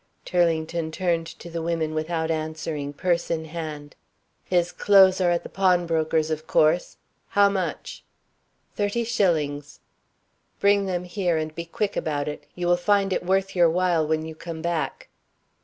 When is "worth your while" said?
13.23-14.07